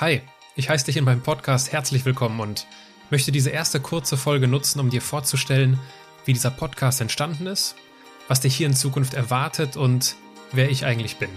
[0.00, 0.22] Hi,
[0.56, 2.66] ich heiße dich in meinem Podcast herzlich willkommen und
[3.10, 5.78] möchte diese erste kurze Folge nutzen, um dir vorzustellen,
[6.24, 7.74] wie dieser Podcast entstanden ist,
[8.26, 10.16] was dich hier in Zukunft erwartet und
[10.52, 11.28] wer ich eigentlich bin.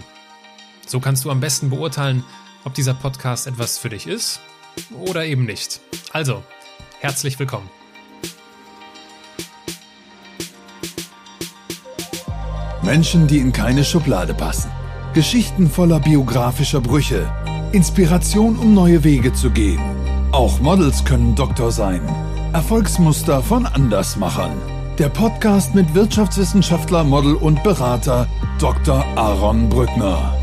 [0.86, 2.24] So kannst du am besten beurteilen,
[2.64, 4.40] ob dieser Podcast etwas für dich ist
[4.92, 5.80] oder eben nicht.
[6.14, 6.42] Also,
[7.00, 7.68] herzlich willkommen.
[12.80, 14.70] Menschen, die in keine Schublade passen.
[15.12, 17.30] Geschichten voller biografischer Brüche
[17.74, 19.80] Inspiration, um neue Wege zu gehen.
[20.30, 22.00] Auch Models können Doktor sein.
[22.52, 24.52] Erfolgsmuster von Andersmachern.
[24.98, 28.28] Der Podcast mit Wirtschaftswissenschaftler, Model und Berater
[28.60, 29.04] Dr.
[29.16, 30.38] Aaron Brückner.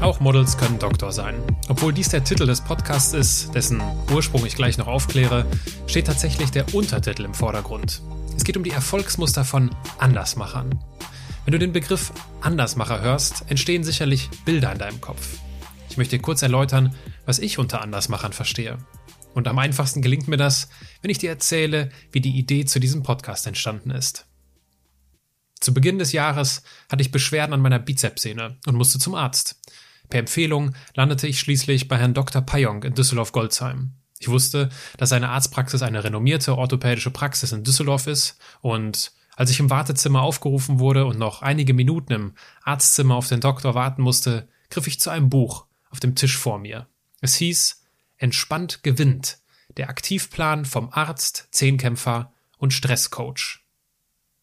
[0.00, 1.36] Auch Models können Doktor sein.
[1.68, 3.80] Obwohl dies der Titel des Podcasts ist, dessen
[4.12, 5.46] Ursprung ich gleich noch aufkläre,
[5.86, 8.02] steht tatsächlich der Untertitel im Vordergrund.
[8.36, 10.80] Es geht um die Erfolgsmuster von Andersmachern.
[11.44, 15.38] Wenn du den Begriff Andersmacher hörst, entstehen sicherlich Bilder in deinem Kopf.
[15.90, 16.94] Ich möchte kurz erläutern,
[17.26, 18.78] was ich unter Andersmachern verstehe.
[19.34, 20.70] Und am einfachsten gelingt mir das,
[21.02, 24.26] wenn ich dir erzähle, wie die Idee zu diesem Podcast entstanden ist.
[25.60, 29.60] Zu Beginn des Jahres hatte ich Beschwerden an meiner Bizepssehne und musste zum Arzt.
[30.08, 32.40] Per Empfehlung landete ich schließlich bei Herrn Dr.
[32.40, 33.92] Payong in Düsseldorf-Goldsheim.
[34.18, 39.60] Ich wusste, dass seine Arztpraxis eine renommierte orthopädische Praxis in Düsseldorf ist und als ich
[39.60, 44.48] im Wartezimmer aufgerufen wurde und noch einige Minuten im Arztzimmer auf den Doktor warten musste,
[44.70, 46.86] griff ich zu einem Buch auf dem Tisch vor mir.
[47.20, 47.82] Es hieß
[48.16, 49.38] Entspannt gewinnt.
[49.76, 53.64] Der Aktivplan vom Arzt, Zehnkämpfer und Stresscoach.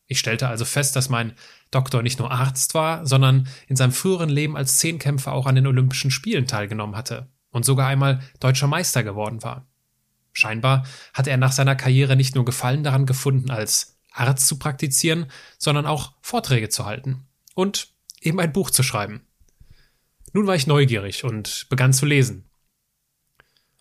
[0.08, 1.34] Ich stellte also fest, dass mein
[1.72, 5.68] Doktor nicht nur Arzt war, sondern in seinem früheren Leben als Zehnkämpfer auch an den
[5.68, 9.66] Olympischen Spielen teilgenommen hatte und sogar einmal deutscher Meister geworden war.
[10.34, 15.28] Scheinbar hatte er nach seiner Karriere nicht nur Gefallen daran gefunden, als Arzt zu praktizieren,
[15.58, 17.90] sondern auch Vorträge zu halten und
[18.22, 19.26] eben ein Buch zu schreiben.
[20.34, 22.46] Nun war ich neugierig und begann zu lesen.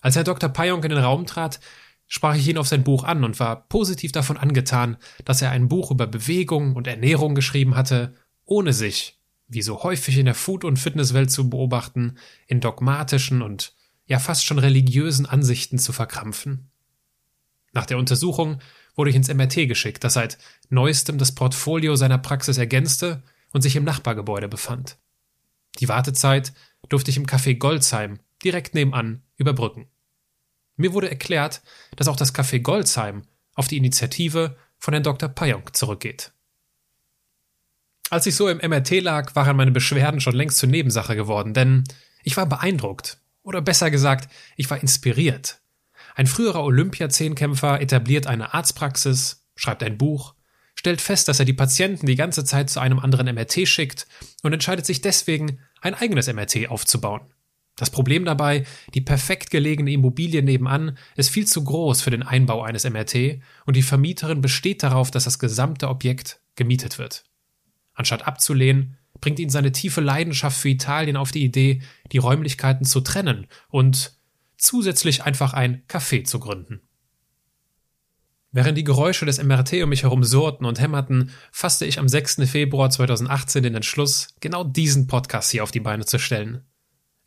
[0.01, 0.49] Als Herr Dr.
[0.49, 1.61] Payonk in den Raum trat,
[2.07, 5.69] sprach ich ihn auf sein Buch an und war positiv davon angetan, dass er ein
[5.69, 8.15] Buch über Bewegung und Ernährung geschrieben hatte,
[8.45, 13.75] ohne sich, wie so häufig in der Food- und Fitnesswelt zu beobachten, in dogmatischen und
[14.07, 16.71] ja fast schon religiösen Ansichten zu verkrampfen.
[17.73, 18.61] Nach der Untersuchung
[19.01, 20.37] wurde ich ins MRT geschickt, das seit
[20.69, 24.99] neuestem das Portfolio seiner Praxis ergänzte und sich im Nachbargebäude befand.
[25.79, 26.53] Die Wartezeit
[26.91, 29.87] durfte ich im Café Goldsheim, direkt nebenan, überbrücken.
[30.77, 31.63] Mir wurde erklärt,
[31.97, 33.23] dass auch das Café Goldsheim
[33.55, 35.31] auf die Initiative von Herrn Dr.
[35.31, 36.33] Payonk zurückgeht.
[38.11, 41.85] Als ich so im MRT lag, waren meine Beschwerden schon längst zur Nebensache geworden, denn
[42.23, 43.17] ich war beeindruckt.
[43.45, 45.60] Oder besser gesagt, ich war inspiriert
[46.21, 50.35] ein früherer Olympiazehnkämpfer etabliert eine Arztpraxis, schreibt ein Buch,
[50.75, 54.07] stellt fest, dass er die Patienten die ganze Zeit zu einem anderen MRT schickt
[54.43, 57.23] und entscheidet sich deswegen, ein eigenes MRT aufzubauen.
[57.75, 62.65] Das Problem dabei, die perfekt gelegene Immobilie nebenan ist viel zu groß für den Einbau
[62.65, 67.25] eines MRT und die Vermieterin besteht darauf, dass das gesamte Objekt gemietet wird.
[67.95, 71.81] Anstatt abzulehnen, bringt ihn seine tiefe Leidenschaft für Italien auf die Idee,
[72.13, 74.20] die Räumlichkeiten zu trennen und
[74.61, 76.81] zusätzlich einfach ein Café zu gründen.
[78.53, 82.49] Während die Geräusche des MRT um mich herum surrten und hämmerten, fasste ich am 6.
[82.51, 86.65] Februar 2018 den Entschluss, genau diesen Podcast hier auf die Beine zu stellen.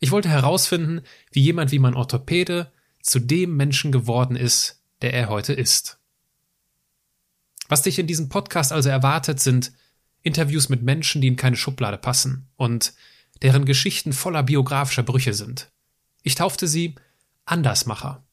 [0.00, 1.00] Ich wollte herausfinden,
[1.32, 2.70] wie jemand wie mein Orthopäde
[3.02, 5.98] zu dem Menschen geworden ist, der er heute ist.
[7.68, 9.72] Was dich in diesem Podcast also erwartet, sind
[10.20, 12.92] Interviews mit Menschen, die in keine Schublade passen und
[13.42, 15.70] deren Geschichten voller biografischer Brüche sind.
[16.22, 16.94] Ich taufte sie
[17.44, 18.24] Andersmacher.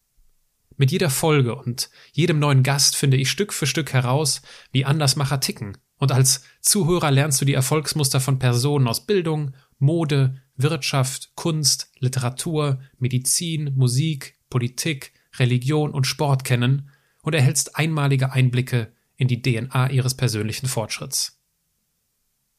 [0.77, 4.41] Mit jeder Folge und jedem neuen Gast finde ich Stück für Stück heraus,
[4.72, 10.41] wie Andersmacher ticken, und als Zuhörer lernst du die Erfolgsmuster von Personen aus Bildung, Mode,
[10.55, 16.89] Wirtschaft, Kunst, Literatur, Medizin, Musik, Politik, Religion und Sport kennen
[17.22, 21.39] und erhältst einmalige Einblicke in die DNA ihres persönlichen Fortschritts.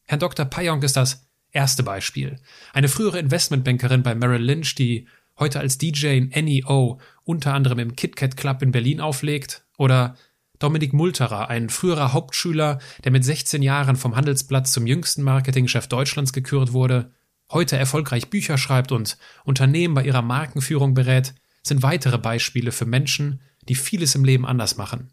[0.05, 0.47] Herr Dr.
[0.47, 2.39] Payonk ist das erste Beispiel.
[2.73, 5.09] Eine frühere Investmentbankerin bei Merrill Lynch, die
[5.39, 10.17] heute als DJ in NEO unter anderem im KitKat Club in Berlin auflegt, oder
[10.59, 16.33] Dominik Multerer, ein früherer Hauptschüler, der mit 16 Jahren vom Handelsblatt zum jüngsten Marketingchef Deutschlands
[16.33, 17.11] gekürt wurde,
[17.51, 23.41] heute erfolgreich Bücher schreibt und Unternehmen bei ihrer Markenführung berät, sind weitere Beispiele für Menschen,
[23.69, 25.13] die vieles im Leben anders machen.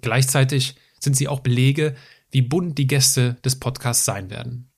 [0.00, 1.94] Gleichzeitig sind sie auch Belege,
[2.32, 4.71] wie bunt die Gäste des Podcasts sein werden.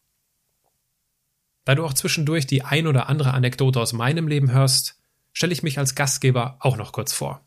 [1.65, 4.99] Da du auch zwischendurch die ein oder andere Anekdote aus meinem Leben hörst,
[5.33, 7.47] stelle ich mich als Gastgeber auch noch kurz vor.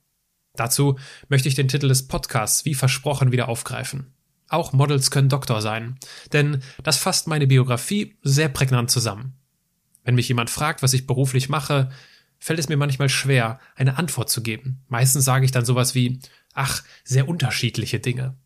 [0.56, 0.98] Dazu
[1.30, 4.14] möchte ich den Titel des Podcasts wie versprochen wieder aufgreifen.
[4.50, 6.00] Auch Models können Doktor sein,
[6.34, 9.34] denn das fasst meine Biografie sehr prägnant zusammen.
[10.04, 11.90] Wenn mich jemand fragt, was ich beruflich mache,
[12.40, 14.84] fällt es mir manchmal schwer, eine Antwort zu geben.
[14.88, 16.20] Meistens sage ich dann sowas wie,
[16.54, 18.38] ach, sehr unterschiedliche Dinge.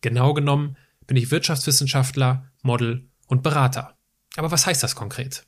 [0.00, 0.76] Genau genommen
[1.06, 3.97] bin ich Wirtschaftswissenschaftler, Model und Berater.
[4.36, 5.44] Aber was heißt das konkret?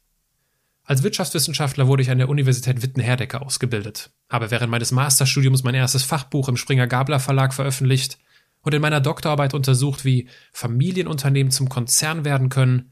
[0.84, 6.02] Als Wirtschaftswissenschaftler wurde ich an der Universität Witten-Herdecke ausgebildet, habe während meines Masterstudiums mein erstes
[6.02, 8.18] Fachbuch im Springer-Gabler Verlag veröffentlicht
[8.62, 12.90] und in meiner Doktorarbeit untersucht, wie Familienunternehmen zum Konzern werden können,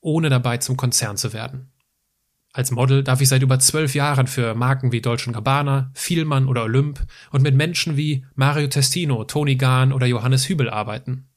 [0.00, 1.70] ohne dabei zum Konzern zu werden.
[2.52, 6.64] Als Model darf ich seit über zwölf Jahren für Marken wie Dolce Gabbana, Vielmann oder
[6.64, 11.28] Olymp und mit Menschen wie Mario Testino, Toni Gahn oder Johannes Hübel arbeiten.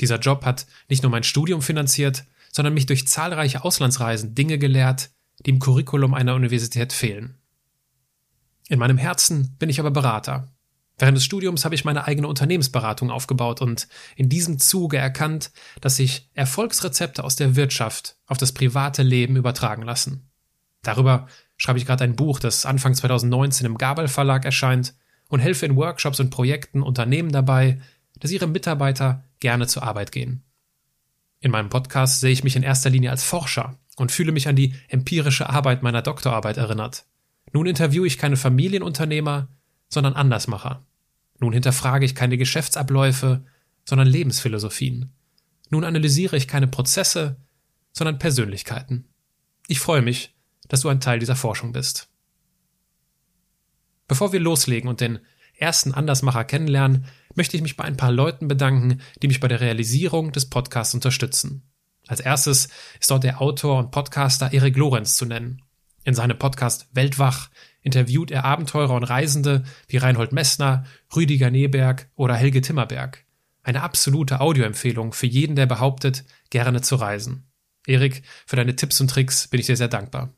[0.00, 2.24] Dieser Job hat nicht nur mein Studium finanziert,
[2.56, 5.10] sondern mich durch zahlreiche Auslandsreisen Dinge gelehrt,
[5.44, 7.36] die im Curriculum einer Universität fehlen.
[8.70, 10.48] In meinem Herzen bin ich aber Berater.
[10.96, 15.50] Während des Studiums habe ich meine eigene Unternehmensberatung aufgebaut und in diesem Zuge erkannt,
[15.82, 20.30] dass sich Erfolgsrezepte aus der Wirtschaft auf das private Leben übertragen lassen.
[20.80, 21.26] Darüber
[21.58, 24.94] schreibe ich gerade ein Buch, das Anfang 2019 im Gabel Verlag erscheint
[25.28, 27.82] und helfe in Workshops und Projekten Unternehmen dabei,
[28.18, 30.42] dass ihre Mitarbeiter gerne zur Arbeit gehen.
[31.40, 34.56] In meinem Podcast sehe ich mich in erster Linie als Forscher und fühle mich an
[34.56, 37.06] die empirische Arbeit meiner Doktorarbeit erinnert.
[37.52, 39.48] Nun interviewe ich keine Familienunternehmer,
[39.88, 40.84] sondern Andersmacher.
[41.38, 43.44] Nun hinterfrage ich keine Geschäftsabläufe,
[43.84, 45.12] sondern Lebensphilosophien.
[45.70, 47.36] Nun analysiere ich keine Prozesse,
[47.92, 49.06] sondern Persönlichkeiten.
[49.68, 50.34] Ich freue mich,
[50.68, 52.08] dass du ein Teil dieser Forschung bist.
[54.08, 55.18] Bevor wir loslegen und den
[55.56, 59.60] ersten Andersmacher kennenlernen, möchte ich mich bei ein paar Leuten bedanken, die mich bei der
[59.60, 61.62] Realisierung des Podcasts unterstützen.
[62.06, 62.68] Als erstes
[63.00, 65.62] ist dort der Autor und Podcaster Erik Lorenz zu nennen.
[66.04, 67.50] In seinem Podcast Weltwach
[67.82, 73.24] interviewt er Abenteurer und Reisende wie Reinhold Messner, Rüdiger Neberg oder Helge Timmerberg.
[73.62, 77.50] Eine absolute Audioempfehlung für jeden, der behauptet, gerne zu reisen.
[77.86, 80.32] Erik, für deine Tipps und Tricks bin ich dir sehr dankbar.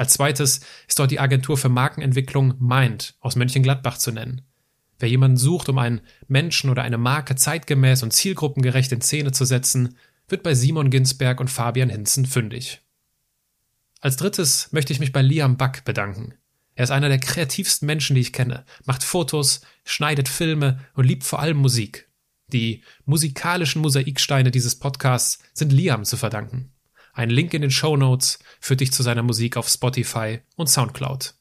[0.00, 4.40] Als zweites ist dort die Agentur für Markenentwicklung Mind aus Mönchengladbach zu nennen.
[4.98, 9.44] Wer jemanden sucht, um einen Menschen oder eine Marke zeitgemäß und zielgruppengerecht in Szene zu
[9.44, 12.80] setzen, wird bei Simon Ginsberg und Fabian Hinzen fündig.
[14.00, 16.32] Als drittes möchte ich mich bei Liam Buck bedanken.
[16.76, 21.24] Er ist einer der kreativsten Menschen, die ich kenne, macht Fotos, schneidet Filme und liebt
[21.24, 22.08] vor allem Musik.
[22.54, 26.72] Die musikalischen Mosaiksteine dieses Podcasts sind Liam zu verdanken.
[27.20, 31.34] Ein Link in den Show Notes führt dich zu seiner Musik auf Spotify und Soundcloud.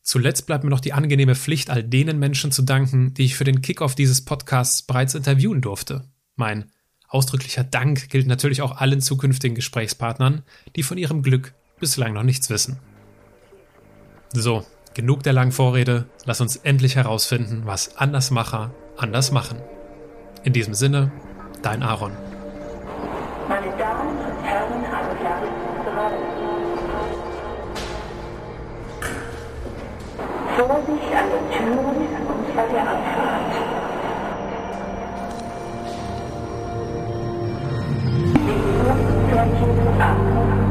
[0.00, 3.44] Zuletzt bleibt mir noch die angenehme Pflicht, all denen Menschen zu danken, die ich für
[3.44, 6.08] den Kickoff dieses Podcasts bereits interviewen durfte.
[6.36, 6.70] Mein
[7.06, 10.42] ausdrücklicher Dank gilt natürlich auch allen zukünftigen Gesprächspartnern,
[10.74, 12.78] die von ihrem Glück bislang noch nichts wissen.
[14.32, 14.64] So,
[14.94, 19.58] genug der langen Vorrede, lass uns endlich herausfinden, was Andersmacher anders machen.
[20.44, 21.12] In diesem Sinne,
[21.60, 22.31] dein Aaron.
[23.52, 25.14] Meine Damen und Herren, alle
[25.84, 26.22] bereit.
[30.56, 33.52] Vorsicht an den Türen und bei der Abfahrt.
[39.30, 40.61] Steigen